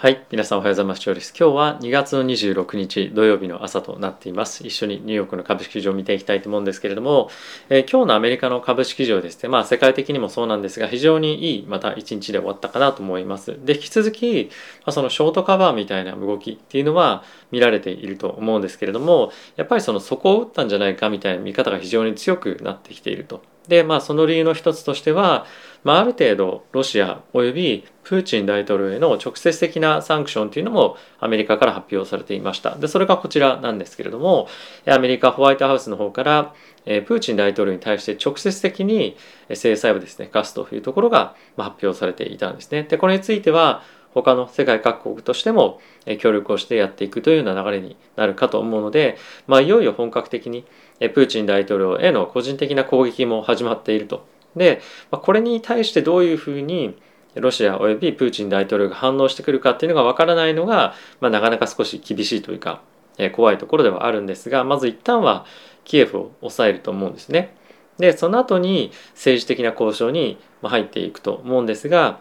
[0.00, 0.24] はい。
[0.30, 1.02] 皆さんおはようございます。
[1.10, 4.64] 今日は2月の26日土曜日の朝となっています。
[4.64, 7.30] 一緒にニューヨークの株式市場を見ていきたいと思うんですけれども、
[7.68, 13.58] えー、今日のアメリカの株式市場ですね、まあ世界的にもそうなんですが、非常にいいまた一日で終わったかなと思います。
[13.64, 14.50] で、引き続き、
[14.82, 23.42] まあ、そのショートカバーみたいな動きっていうのは見られていると思うんですけれども、やっぱりその底を打ったんじゃないかみたいな見方が非常に強くなってきていると。
[23.68, 25.46] で、まあその理由の一つとしては、
[25.84, 32.74] まあ、ある程度ロシアおよびプーチン大統領への直接的なサンクションというのもアメリカから発表されていました。
[32.76, 34.48] で、それがこちらなんですけれども、
[34.86, 39.16] アメリカホワイトハウスの方から、プーチン大統領に対して直接的に
[39.52, 42.84] 制裁をですね、課すというところが発表されていたんですね。
[42.84, 43.82] で、これについては、
[44.14, 45.80] 他の世界各国としても
[46.18, 49.16] 協力をしてやっていくというような流れになるかと思うので、
[49.46, 50.64] まあ、いよいよ本格的に
[50.98, 54.26] プーチン大統領への個人的な攻撃も始まっていると
[54.56, 54.80] で、
[55.10, 56.98] まあ、これに対してどういうふうに
[57.34, 62.82] ロシアおよびプーチン大統領が反応してくるかっていうのがわからないのが、まあ、なかなか少し厳しいというか、
[63.18, 65.44] え、怖いところではあるんですがまず一旦は
[65.84, 67.54] キエフを抑えると思うんですね。
[67.98, 72.20] でその後に政治的な交渉に入っていくと思うんですが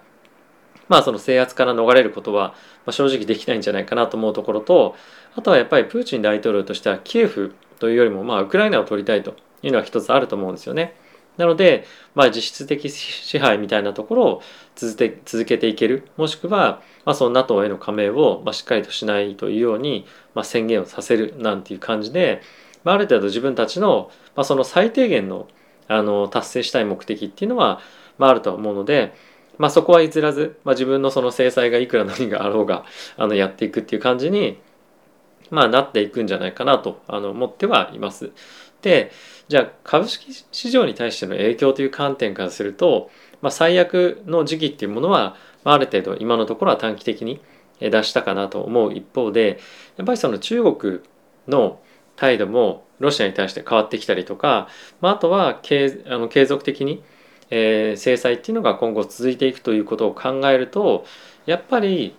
[0.87, 2.53] まあその制圧から逃れることは
[2.89, 4.95] 正直できないんじゃないかなと思うところと
[5.35, 10.95] あとはやっぱりプーチン大統領としてはキエフというよりもまあウクライナを取りたいというのは一つあると思うんですよね。
[11.37, 14.41] なので、まあ、実質的支配みたいなところを
[14.75, 14.95] 続
[15.45, 22.41] けていけるもしくは、まあ、その NATO への加盟を、まあ、しっかりとしないというように、まあ、宣言をさせるなんていう感じで、
[22.83, 25.47] まあ、ある程度自分たちの、まあ、その最低限の
[25.89, 27.79] あの達成したい目的っていうのは、
[28.17, 29.13] まあ、あるとは思うので、
[29.57, 32.85] まあ、そこは譲らず、まあ、自分のその制裁がいくら何があろうが
[33.17, 34.57] あのやっていくっていう感じに、
[35.49, 38.31] まあ、なっていくんじゃないかなとあの思ってはいます。
[38.81, 39.11] で
[39.47, 43.09] じゃあ株式市場に対しての影響という観点からすると、
[43.41, 47.39] まあ、最悪の時期っていうものは、まあ、ある程度今のところは短期的に
[47.79, 49.59] 出したかなと思う一方で
[49.97, 50.99] やっぱりその中国
[51.47, 51.79] の
[52.15, 54.67] 態度もロシアに対して変わってきたりとか、
[55.01, 57.03] まあ、あとは継あの継続的に、
[57.49, 61.05] えー、制裁っていうのが今後続いていくということを考えると
[61.45, 62.15] やっぱり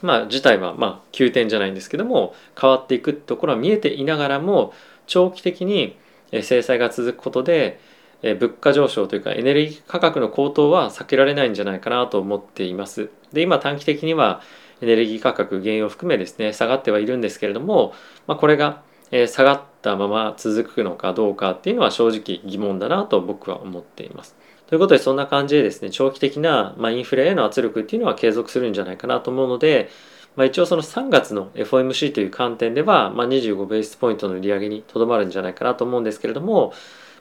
[0.00, 4.72] まあ事態はまあ急転じゃないんですけども変わっていくところは見えていながらも
[5.06, 5.96] 長期的に
[6.42, 7.78] 制裁が続くことで
[8.22, 13.10] 物価上昇というかエネルギー価格の高騰は避けられないんじゃないかなと思っています。
[13.32, 14.40] で今短期的には
[14.80, 17.94] エネルギー価格原油を含めですね下がってはいるんですけれども、
[18.26, 24.36] まあ、これが下がってたまま続くのかどうかっていうのは正直疑問だなと僕は思っています。
[24.66, 29.90] ということでそんな感じでですね長期的な、ま、インフレへの圧力っていうのは継続するんじゃないかなと思うので
[30.36, 36.72] まあ、一応その3月の FOMC という観点では、ま、25ベースポイントの利上げにとどまるんじゃないかなと思うんですけれども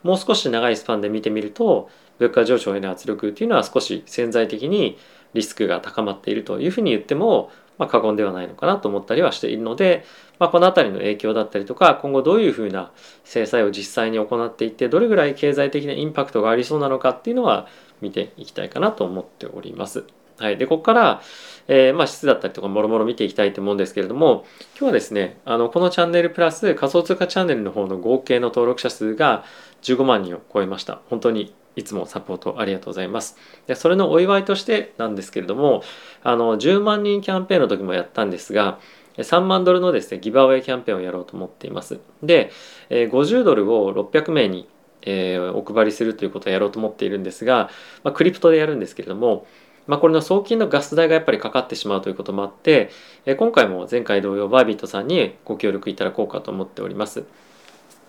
[0.03, 1.89] もう少し長いスパンで見てみると
[2.19, 4.97] 物価上昇への圧力というのは少し潜在的に
[5.34, 10.06] リスクが高まっているというふうに言っても、まあ、過言ではないのかなと思ったりはしているので、
[10.40, 12.92] まあ、この辺りの影響だったりとか今後どういうふうな
[13.24, 17.68] 制裁を実際に行っていってどれぐらい経済的なインパクトがありそうなのかっていうのは
[18.02, 20.03] 見ていきたいかなと思っております。
[20.41, 21.22] はい、でここから、
[21.68, 29.44] えー、まあ、質だったりとかもろもろ見ていきたいと思うんですけれども今日はですねあのこのチャンネルプラス仮想通貨チャンネルの方の合計の登録者数が
[29.84, 33.38] 15万人を超えました本当にいつもサポートありがとうございます
[33.68, 35.84] でそれのお祝いとしてなんですけれども
[36.24, 38.80] あの10万人キャンペーンの時もやったんですが
[39.18, 42.52] 3万ドルのですねギバーウェイキャンペーンをやろうと思っていますで
[42.90, 44.68] 50ドルを600名に
[45.04, 47.72] えー、お配りするということをやろうと思っているんですが、
[48.03, 49.48] まあ、クリプトでやるんですけれども
[49.88, 52.92] まあ、これの送金のガス代がやっぱりかかってしまうということもあって、
[53.26, 57.26] え今回も前回同様バービットさんにご協力いただこうかと思っております。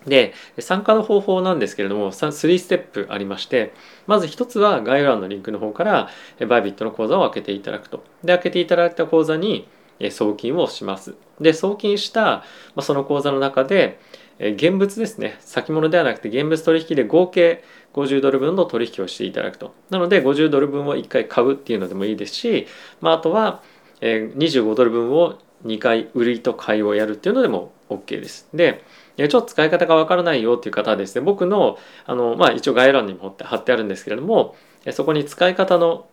[0.05, 3.73] で参加の方法なんですけれども3ステップありまして
[4.07, 6.09] まず1つは概要欄のリンクの方から
[6.47, 8.03] バイビットの口座を開けていただくと。
[8.23, 9.67] で開けていただいた口座に
[10.11, 11.15] 送金をします。
[11.39, 12.43] で送金した
[12.81, 13.99] その口座の中で
[14.39, 15.37] 現物ですね。
[15.39, 19.73] 先物ではなくて現物取引で合計50ドル分の取引をしていただくと。
[19.89, 22.67] なので50ドル分を1回買うっていうのでもいいですし、
[22.99, 23.61] まあ、あとは
[24.01, 28.49] 25ドル分を2回売りと買いをやるっていうのでも OK です。
[28.53, 28.83] で
[29.17, 34.55] ちょっと使い方がわからないよっていう方はですね僕のあの、まあ、一応概要欄にも貼ってあるんですけれども
[34.91, 36.07] そこに使い方の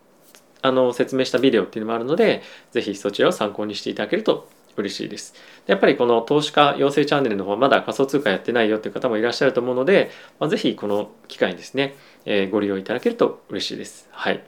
[0.63, 2.43] あの説明したビデオっていうのもあるので
[2.73, 5.35] 是非そちらを参考にしていただけると嬉しいです。
[5.67, 11.95] やっぱりこの投資家養成チャンネルの方まだ仮想通貨やってないよっていう方もいらっしゃると思うので、まあ、ぜひこの機会にですね、
[12.25, 14.09] えー、ご利用いただけると嬉しいです。
[14.11, 14.43] はい。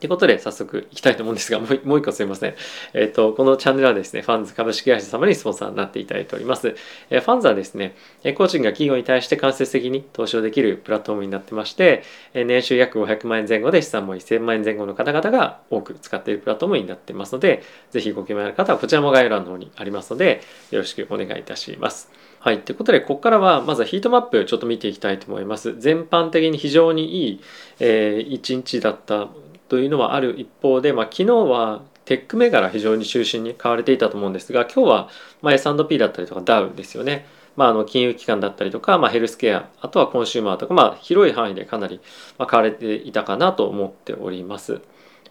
[0.00, 2.54] ということで早速いきたいと思うんですが、 もうもう一個すいません。
[2.94, 6.74] えっ、ー、と、このチャンネルはですね、ファンズ株式会社様にスポンサーになっていただいております。
[7.10, 7.96] えー、ファンズはですね、
[8.36, 12.02] 個人が企業に対して間接的に投資をできるプラットフォームになってまして、
[12.34, 22.10] え年収約500万円前後で資産も1000万円前後の方々が多く使っているプラットフォームになってますので、ぜひご興味ある方はこちらも概要欄の方にありますので、よろしくお願いいたします。
[22.40, 22.60] はい。
[22.60, 25.74] ということで、ここからはまずはヒートマップちょっと見ていきたいと思います。
[25.78, 27.40] 全般的に非常にいい、
[27.80, 29.28] えー、1日だった
[29.68, 35.08] というのはある一方で、まあ、昨日はテック銘柄非常に中心に買われていたと思うんですが今日は
[35.42, 42.00] ま S&P だったりとかダウですよね、まあ、あの金融機関だったりとか、まあ、ヘルスケアあとはコンシューマーとか、まあ、広い範囲でかなり
[42.38, 44.80] 買われていたかなと思っております。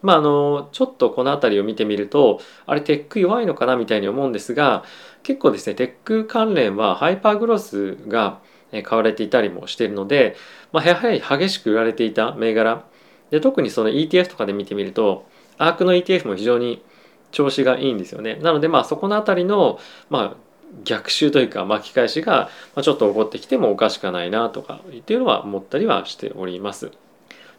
[0.03, 4.83] まあ、あのちょっとこの辺りを見てみるとあれテック弱いのかなみたいに思うんですが
[5.23, 8.39] 結構ですねテック関連はハイパーグロスが
[8.83, 10.35] 買われていたりもしているので、
[10.71, 12.85] まあ、やはり激しく売られていた銘柄
[13.29, 15.27] で特にその ETF とかで見てみると
[15.57, 16.83] アークの ETF も非常に
[17.31, 19.79] 調子がいいんですよねなのでまあそこの辺りの
[20.09, 20.47] まあ
[20.83, 22.49] 逆襲というか巻き返しが
[22.81, 26.91] ちょっと起こってきてもおかしくないなとかっていうのは思ったりはしております。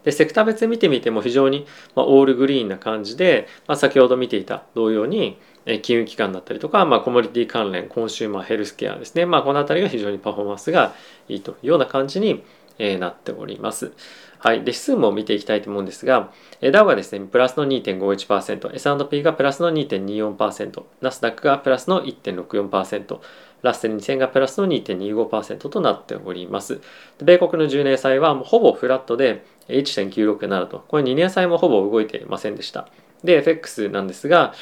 [0.03, 5.37] でセクター別見てみても非常に、まオールグリーンな感じで、まあ、先ほど見ていた同様に
[5.81, 10.93] 金融機関だったりとか、まあ、コモディティ関連コンシューマーヘルスケアですね、まあ、この辺りが非常にパフォーマンスが
[11.27, 12.43] いいというような感じに
[12.79, 13.91] えなっております。
[14.39, 14.59] はい。
[14.59, 16.31] で、指数も見ていきたいと思うんですが、
[16.71, 23.19] ダウがですね、プラスの2.51%、S&P がプラスの2.24%、ナスダックがプラスの1.64%、
[23.61, 26.79] ラッセル2000がプラスの2.25%となっております。
[27.21, 32.87] 米国の10年債はもうほぼフラットで1.967と、これ2年債もほぼ動いていませんでした。
[33.25, 34.53] で、FX なんですが、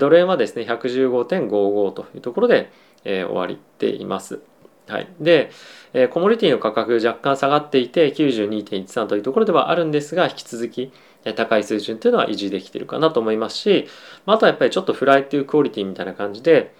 [0.00, 2.72] ドル円はですね、115.55というところで、
[3.04, 4.40] えー、終わりています。
[4.88, 5.50] はい、で、
[5.92, 10.92] えー、コモディティの価格若干下がっていて92.13というところではあるんですが引き続き
[11.34, 13.86] 高い水準というのは維持できてるかなと思いますし、
[14.24, 16.74] まあ、とはやっぱりちょっとフライというクオリティみたいな感じで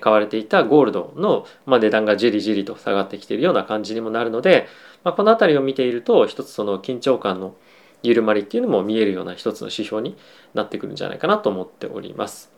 [0.00, 4.68] 買われていたゴールドの、ま、値段がじりじりと下がってきているような感じにもなるので、
[5.02, 7.54] まあ、この辺りを見ていると一つその緊張感の
[8.02, 10.16] 緩まりっていうのも見えるような一つの指標に
[10.54, 12.52] なってくるんじゃないかなと思っております。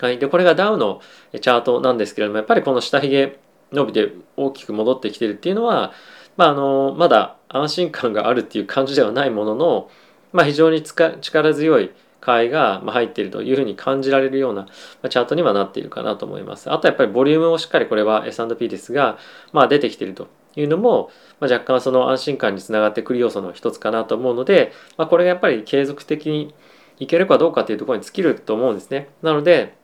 [0.00, 1.00] はい、でこれがダウの
[1.32, 3.38] チャートなんですけれどもやっぱりこの下髭
[3.72, 5.92] 伸びて大きく戻ってきてるっていうのは、
[6.36, 9.90] まあ、あのまだ安心感があるっていう感じではないものの、
[10.32, 11.90] まあ、非常に力強い
[12.20, 14.66] 買いが入っているというふうに感じられるような
[15.08, 16.70] チャートにはなっているかなと思います。
[16.70, 19.18] あとやっぱりボリュームをしっかりこれは S&P ですが、
[19.52, 21.10] まあ、出てきているというのも、
[21.40, 26.54] まあ、若干その安心感につながってくる要素の一つかなと思うので、まあ、これがやっぱり継続的に
[27.00, 29.08] いけるかどうかというところに尽きると思うんですね。
[29.22, 29.74] なので、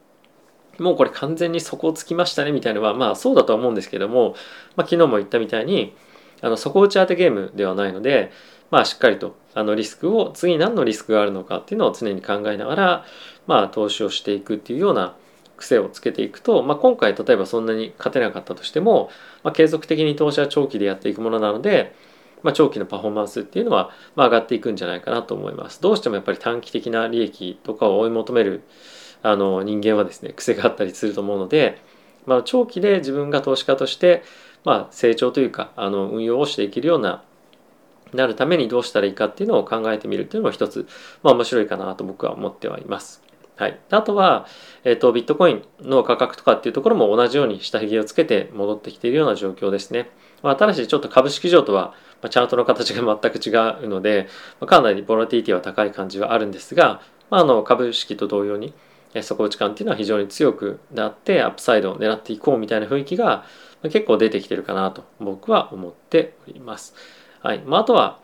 [0.79, 4.35] もうこれ完全に底をつきましたねみたいなのはまあそうだとは思うんですけども、
[4.77, 5.97] まあ、昨日も言ったみたいに
[6.41, 8.31] あの底打ち当てゲームではないので、
[8.71, 13.05] まあ、しっかりとあのリスクを次何のリスクがあるのかっていうのを常に考えながら、
[13.47, 15.17] まあ、投資をしていくっていうような
[15.57, 19.11] 癖をつけていくと、まあ、今回例えばそんなに勝てなかったとしても、
[19.43, 21.95] まあ、継続的に投資は長期でやっていくものなので、
[22.43, 25.83] まあ、長期のパフォーマンスっていうのは、まあ、上がっていくんじゃないかなと思います。
[25.83, 28.63] どうしてもやっぱり短期的な利益とかを追い求める
[29.23, 31.81] あの人間はですね癖があったりすると思うので、
[32.26, 34.23] まあ、長期で自分が投資家として、
[34.65, 37.23] まあ、成長というかあの運用をしていけるような
[38.12, 40.87] なるためにどうしたらいいかっていうのを考えてみるっていうのも一つ、
[41.23, 43.23] まあ、面白いかなと僕は思ってはいます。
[43.56, 44.47] はい、あとは、
[44.85, 50.11] えーと、ビットコインの価格とかっていうところも同じように下髭をつけて戻ってきているような状況ですね。
[50.44, 53.50] まあ、ただしちょっと株式上とはまあチャートの形が全く違
[53.85, 54.29] うので、
[54.61, 58.75] まあかなりボラティティは高い感じはあるんですが、まあ、あの株式と同様に
[59.14, 63.44] 底打ち感っていうのは非常に強くなってアップサイドを狙っていこうみたいな雰囲気が
[63.82, 66.94] 結構出てきてるかなと僕は思っております。
[67.41, 68.20] はいまあ、あとは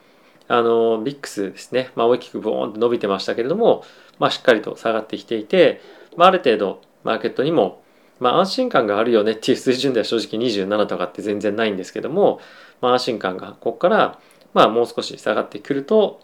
[0.49, 3.85] あのビックスですね、まあ、大きくボーンと伸びてましたけれども、
[4.19, 5.81] まあ、しっかりと下がってきていて、
[6.17, 7.83] まあ、ある程度マーケットにも、
[8.21, 12.41] まあ、安心感があるよねっていう水準では正直27とかって全然ないんですけども、
[12.81, 14.19] まあ、安心感がここから
[14.53, 16.21] まあもう少し下がってくると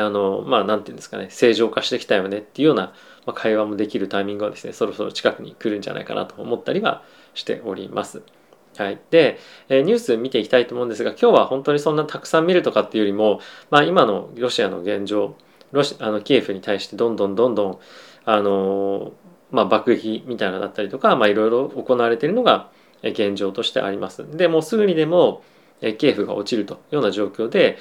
[0.00, 2.92] あのまあ何て言うんですかね正常化してきたよねっていうような
[3.26, 7.02] ま会話もできるタイミングはですねそろそろ近くに来るんじゃないかなと思ったりは
[7.34, 8.22] しております。
[8.76, 9.38] はい、で、
[9.70, 15.34] えニュース見ていきたいと思うんですが今日は本当にそんなたくさん見るとかっていうよりも、まあ、今のロシアの現状
[15.72, 17.78] ロシあのキエフに対してどんどんどんどん
[18.26, 19.12] あの、
[19.50, 22.70] まあ、爆撃みたいなだったりとか、まあ、いろいろ行われているのが
[23.02, 24.36] 現状としてあります。
[24.36, 25.42] でもうすぐにでも
[25.98, 27.78] キエフが落ちるというような状況で、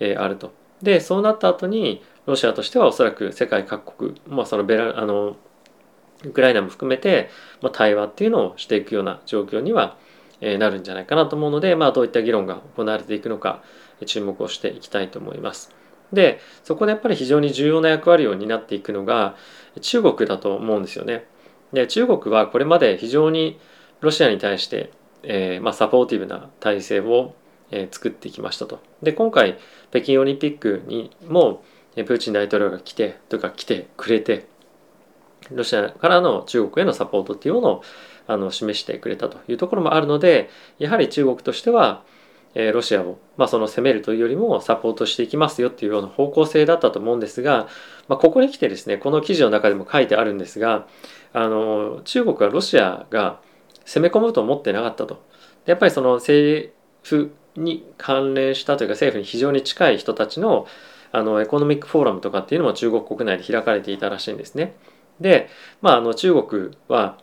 [0.00, 0.63] えあると。
[0.84, 5.36] でそうなった後にロシアとしてはおそらく世界各国、まあ、そのベラあの
[6.24, 9.96] ウクライナも含めて、まあ、対話っていうのをしていくような状況には、
[10.40, 13.62] えー、なるんじゃないかなと思うので、まあ、どういった議論が行われていくのか
[14.06, 15.74] 注目をしていきたいと思います。
[16.12, 19.36] でそこでやっぱり非常に重要な役割を担っていくのが
[19.80, 21.26] 中国だと思うんですよね。
[21.72, 23.58] で中国はこれまで非常に
[24.00, 24.90] ロシアに対して、
[25.22, 27.34] えーまあ、サポーティブな体制を、
[27.76, 28.80] え、作ってきましたと。
[29.02, 29.58] で今回
[29.90, 31.64] 北京オリンピックにも
[31.94, 34.46] プーチン大統領が来てとか来てくれて
[35.50, 37.82] ロシアからの中国へのサポートっていうものを
[38.26, 42.02] あの示してくれたというところもあるのでやはり中国としては
[42.54, 47.68] えロシアを、まあ、その攻めるというよりもサポートしていきますよっていうような方向性だったと思うんですが、
[48.08, 50.86] まあ、ここに来てですねこの記事の中でも書いてあるんですが
[51.32, 53.40] あの中国はロシアが
[53.84, 55.22] 攻め込むと思ってなかったと。
[55.66, 60.66] やっぱりその政府に関連したというか政府に非常に近い人たちの
[61.12, 64.74] あのエコノミックフォーラムとかっていうのも中国国内で開かれていたらしいんですね。
[65.20, 65.48] で、
[65.80, 67.18] まあ、あの中国は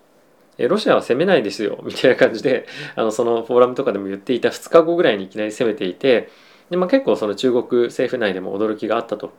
[0.57, 6.29] ロシアは攻めないですよみたいな感じであのそのフォーラムとかでも言っていた2日後ぐらいにいきなり攻めていて
[6.69, 9.33] で、まあ、結構その中国政府内でも驚きがあったと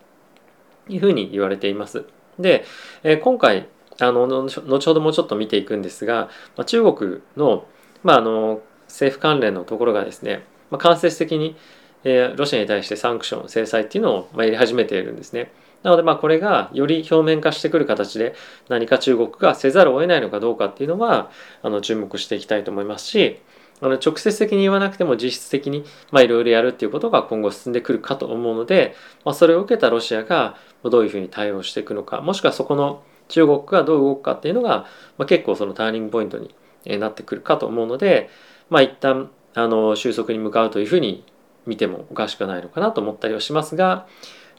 [0.88, 2.04] いうふうに言われています。
[2.38, 2.64] で、
[3.04, 3.68] え今回
[4.00, 7.66] あの後ほどもうちょっと見ていくんですが、まあ、中国の,、
[8.02, 11.54] まあ、あの政府関連のところがですね、まあ、間接的に、
[12.02, 15.52] えー、ロシアに対してサンクション制裁っていうのを、まあ、やり始めているんですね。
[15.82, 18.34] なのでまあこれがより表面化してくる形で
[18.68, 21.30] 何か中国がせざるを得ないのかどうかっていうのは
[21.62, 23.40] あの注目していきたいと思いますし
[23.80, 34.86] あの直接的に言わなくても実質的にいろいろやるっていうことが今後進んでくるかと思うので、まあ、それを受けたロシアがどういうふうに対応していくのかもしくはそこの中国がどう動くかっていうのが、
[35.18, 36.54] まあ、結構そのターニングポイントに
[37.00, 38.30] なってくるかと思うので
[38.70, 41.24] まあ一旦あの収束に向かうというふうに
[41.66, 44.06] 見てもおかしくないのかなと思ったりはしますが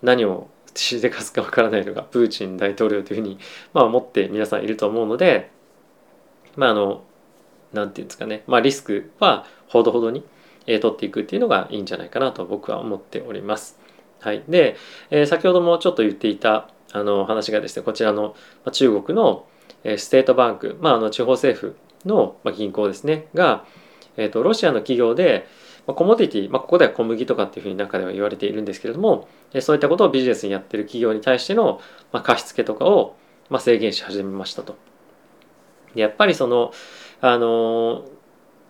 [0.02, 3.38] 何をしでかすかわからないのがプーチン大統領というふうに、
[3.74, 5.52] まあ、思って皆さんいると思うので
[6.56, 7.04] まああの
[7.74, 10.24] なんていうんですかね、まあ、リスクはほどほどに、
[10.68, 13.80] えー、取っていくっていうのがいいんじゃないかなと僕は思っております。
[14.20, 14.78] はい、で、
[15.10, 18.36] えー、先ほどもちょっと言っていたあの話がですねこちらの
[18.72, 19.46] 中国の
[19.84, 23.66] ステートバンク、まあ、あの地方政府の銀行ですねが、
[24.18, 25.48] えー、とロシアの企業で
[25.88, 29.28] まあコモディティ、まあ、ここでは小麦とかっていうふうに中では言われているんですけれども
[29.62, 33.16] そういったことをビジネスにやってる企業に対してのまあ貸付とかを
[33.50, 34.76] まあ制限し始めましたと。
[35.96, 36.72] やっぱりその
[37.22, 38.06] あの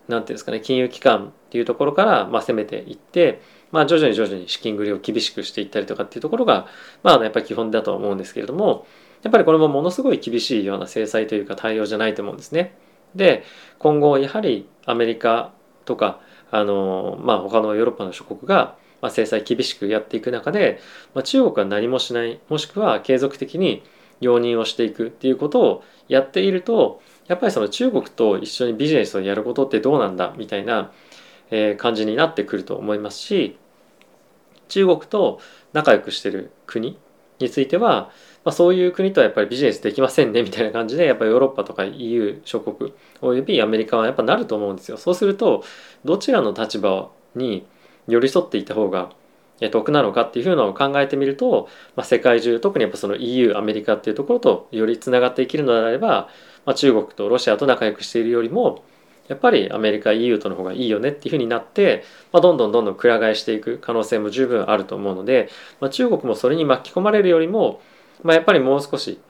[0.08, 3.40] なんていうんですかね金融機関っていうところからまあ攻めていって、
[3.72, 6.66] まあ、徐々に徐々に資金繰りを厳しくしていったりとかっていうところが、
[7.02, 8.86] まあ、やっぱり基本だと思うんですけれども
[9.22, 12.76] やっぱりこれもものすごい厳しいような制裁というか対応じゃないと思うんですね。
[13.14, 13.44] で
[13.78, 15.52] 今後やはりアメリカ
[15.84, 20.80] とかあの、まあ、他のヨーロッパの諸国がまあ、制裁厳しくやっていく中で、
[21.12, 23.82] まあ、中国は何もしないもしくは継続的に
[24.22, 30.90] 容認をしていくっていうことをやっているとやっぱりその中国と一緒にビジネスをやることってどうなんだみたいな
[31.76, 33.58] 感じになってくると思いますし
[34.68, 35.38] 中国と
[35.74, 36.98] 仲良くしてる国
[37.40, 38.10] については、
[38.44, 44.98] まあ、そういう国とはやっぱりビジネスできませんねみたいな感じでやっぱりヨーロッパとか EU 諸国およびアメリカはやっぱなると思うんですよ。
[44.98, 45.64] そうすると
[46.04, 47.66] どちらの立場に
[48.06, 49.10] 寄り添っていた方が
[49.70, 56.28] 得なのかっていうふうのを考えてみると、まあ、世界中特にやっぱその EU アメリカっていうところとよりつながっていけるのであれば、
[56.66, 58.84] まあ、中国とロシアと仲良くしているよりも
[59.28, 65.48] やっぱりアメリカ EU との方がいいよねっていうふうになって、まあ、どんどんどんどんくら替えしていく可能性も十分あると思うので、
[65.80, 67.80] まあ、中国もそれに巻き込まれるよりも、
[68.22, 69.20] まあ、やっぱりもう少し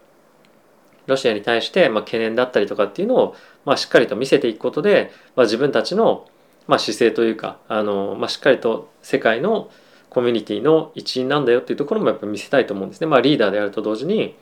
[1.06, 6.26] ロシアに対してま懸念だったりとかっていうのをまあしっかりと見せていくことで、ま、自分たちの
[6.66, 9.70] ま、姿勢というかあの、ま、しっかりと世界の
[10.08, 13.06] コミュニティの一員なんだよっていうところもやっぱ見せたいと思うんですね。
[13.06, 14.36] まあ、リーダーであると同時に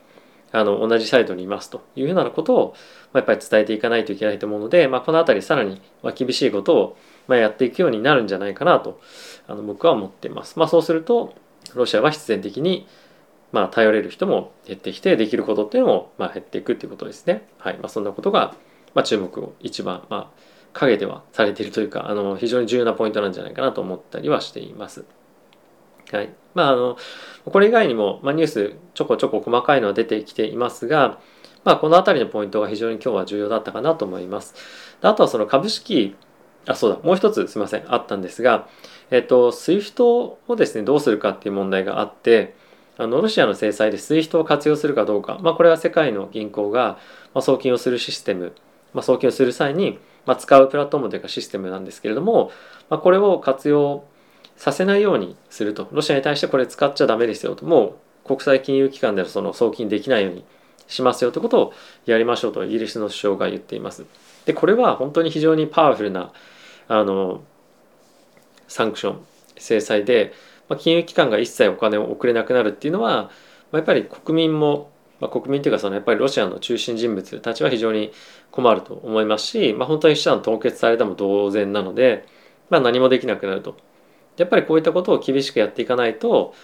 [0.53, 2.75] あの同じサイドにいますというようなことを、
[3.13, 5.81] ま、やっぱり伝えていかないといけないと思うので、まあ、この辺りさらに
[6.15, 6.97] 厳しいことを、
[7.27, 9.01] ま、やっていくようになるんじゃないかなと
[9.49, 10.59] あの僕は思っています。
[10.59, 11.35] まあ、そうすると
[11.75, 12.87] ロシアは必然的に
[13.53, 17.47] まあ、頼れる人も減ってきてできることっていうのもまあ減っていくっていうことですね。
[17.59, 18.55] はいまあ、そんなことが
[18.95, 20.43] まあ注目を一番まあ
[20.73, 25.05] 陰ではされているというかあの非常に重要なポイントなんじゃないかなと思ったりはしています。
[26.11, 26.97] はいまあ、あの
[27.45, 31.19] これ以外にも、まあ、ニュースちょこちょこ細かいのは出てきていますが、
[31.65, 34.55] まあ、この辺りのポイントが非常に今日は重要だったかなと思います。
[35.01, 36.17] あとはその株式
[36.67, 38.69] あそうだもう一つすみませんあったんですが、
[39.11, 42.55] えっと、SWIFT をですねどうするかっていう問題があって
[42.99, 46.99] あのロシアの制裁で SWIFT を活用するかどうか、まあ、これは世界の銀行が
[47.35, 48.53] ま送金をするシステム、
[48.93, 52.51] まあ、送金をする際にま、使うプラットフォームというかシステムなんですけれども、
[52.89, 54.05] ま、これを活用
[54.57, 55.89] させないようにすると。
[55.93, 57.65] ロシアに対してこれ使っちゃダメですよと。
[57.65, 60.45] もう国際金融機関でのその送金できないように
[60.87, 61.73] しますよということを
[62.07, 64.05] やりましょうとイギリスの首相が言っています。
[64.45, 66.33] でこれは本当に非常にパワフルな
[66.89, 67.43] あの
[68.69, 70.33] サンクション制裁で
[70.73, 73.31] まあ、金融機関が一切お金を送れなくなるっていうのは、ま
[73.73, 78.11] あ、やっぱり国民も、まあ、国民というかそのやっぱりロシアの中心人物たちは非常に
[78.51, 82.27] 困ると思いますし、まあ、本当に資産凍結されても同然なので、
[82.71, 83.77] まあ、何もできなくなると。
[84.39, 86.55] やっぱりこういったことを厳しくやっていかないと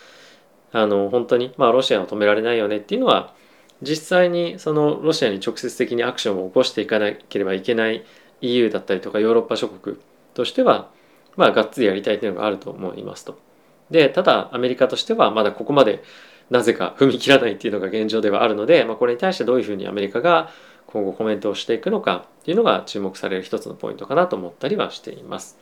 [0.72, 3.34] あの本当に、まあ、ロシアを止められないよねっていうのは
[3.82, 8.06] 実際にそのロシアに直接的にアクションを起こしていかなければいけない
[8.40, 9.98] EU だったりとかヨーロッパ諸国
[10.32, 10.90] としては
[11.36, 13.47] まあがっつりやりたいというのがあると思いますと。
[13.90, 16.02] でただアメリカとしてはまだここまで
[16.50, 20.50] なぜか踏み切らないっていうのが現状ではあるので、まあ、これに対してどういうふうにアメリカが
[20.86, 25.58] 今後コメントをしていくのかっていうのが注目される一つのポイントかなと思ったりはしています。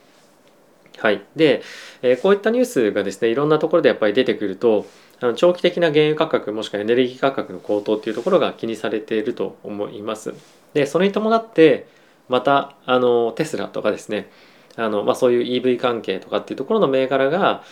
[0.98, 1.62] はい、で、
[2.02, 4.86] えー、こういったニュースがですねいろんなところでやっぱり出てくると
[5.20, 10.32] あの長期的な原油価格もしくはエネルギー価格の高騰っていうところが気にされていると思います。
[10.72, 11.86] でそれに伴って
[12.28, 14.30] またあのテスラとかですね
[14.76, 17.62] あの、まあ、そういう EV 関係とかっていうところの銘柄が、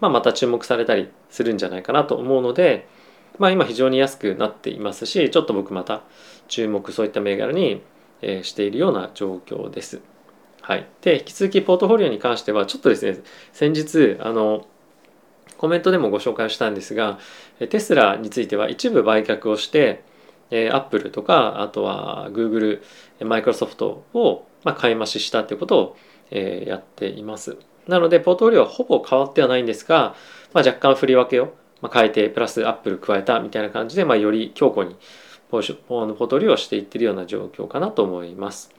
[0.00, 2.88] まあ、また注目されたりするんじゃないかなと思うので、
[3.38, 6.02] まあ、今非常に安くなっていますしちょっと僕また
[6.48, 7.82] 注目そういった銘柄に、
[8.42, 10.02] しているような状況です。
[10.60, 13.18] はい、で引き続きポートフォリオに関してはちょっとですね
[13.52, 14.66] 先日あの
[15.56, 17.18] コメントでもご紹介したんですが
[17.70, 20.02] テスラについては一部売却をして
[20.50, 22.82] アップルとかあとはグーグル
[23.26, 25.96] マイクロソフトを買い増ししたということを
[26.30, 30.14] やっていますなのでポートフォリオはほぼ変わってはないんですが、
[30.52, 31.54] まあ、若干振り分けを
[31.92, 34.96] 変えてプラスアップル加えたみたいな感じで、まあ、より強固に
[35.50, 38.70] ポートフォリオをしていってるような状況かなと思います。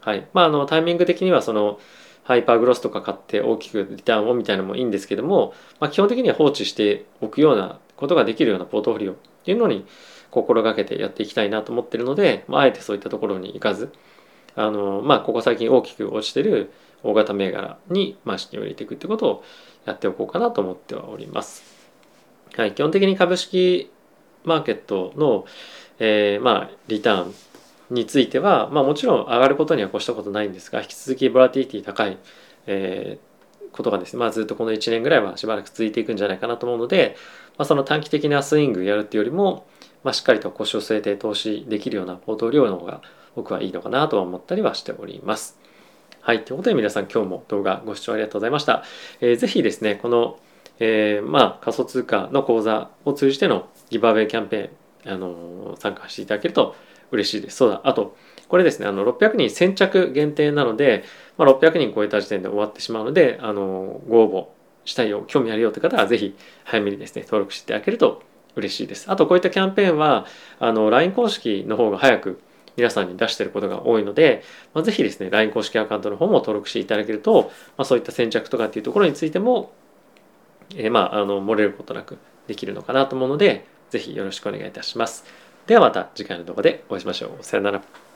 [0.00, 0.26] はい。
[0.32, 1.78] まあ、あのタイミング的にはその
[2.24, 9.14] ハイパーグロスとか買って大きくリターンをみたいなのもいいんですけども、まあ、基本的には放置しておくようなことができるようなポートフォリオっ
[9.44, 9.86] ていうのに
[10.30, 13.92] 心がけてやっていきたいなと思ってるので、まあ、あえてそういったところに行かず
[14.54, 19.44] あの、まあ、ここ最近大きく落ちてる大型銘柄に、まあ、資金を入れていくってことを
[19.84, 21.62] やっておこうかなと思ってはおります。
[22.56, 23.90] はい、基本的に株式
[24.44, 25.44] マーケットの、
[25.98, 27.34] えー、まあリターン
[27.90, 32.18] については、まあ、もちろん上がることには越したことないんですが引き続きボラティティ高い、
[32.66, 37.16] えー、ことがですね、まあ、ずっとこの1年ぐらいはしばらく続いていくんじゃないかなと思うので、
[37.58, 39.66] まあ、その短期的なスイングやるっていうよりも、
[40.04, 43.02] まあ、しっかりと腰を据えて投資できるようなポートフォリオの方が
[43.34, 45.59] 僕はいいのかなとは思ったりはしております。
[46.22, 46.44] はい。
[46.44, 48.84] ということで皆さん今日も動画ご視聴ありがとうございました。
[49.22, 50.38] えー、ぜひですね、この、
[50.78, 56.76] えー、まあ仮想通貨の講座を通じてのギバーウェイキャンペーン、あのー、参加していただけると
[57.10, 57.56] 嬉しいです。
[57.56, 57.80] そうだ。
[57.84, 61.04] あと、これですね、あの、600人先着限定なので、
[61.38, 64.54] まあ、600人超えた時点で終わってしまうので、あの、ご応
[64.84, 68.22] 募したいよ、興味あるよって方は、ぜひ早めにですね、登録していただけると
[68.56, 69.10] 嬉しいです。
[69.10, 70.26] あと、こういったキャンペーンは、
[70.58, 72.40] あの、LINE 公式の方が早く
[72.80, 79.72] 皆さんに出してることが多いので、まあ、ぜひですね、LINE 公式アカウントの方も登録していただけると、まあ、そういった先着とかっていうところについても、
[80.74, 85.24] えー、まあ、あの、漏れることなくできるのかなと思うので、ぜひよろしくお願いいたします。
[85.66, 87.44] ではまた次回の動画でお会いしましょう。
[87.44, 88.09] さよなら。